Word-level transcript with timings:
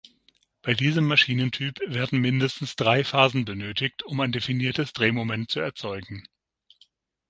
Bei 0.63 0.73
diesem 0.73 1.05
Maschinentyp 1.05 1.79
werden 1.87 2.17
mindestens 2.21 2.75
drei 2.75 3.03
Phasen 3.03 3.45
benötigt, 3.45 4.01
um 4.01 4.19
ein 4.21 4.31
definiertes 4.31 4.93
Drehmoment 4.93 5.51
zu 5.51 5.59
erzeugen. 5.59 6.23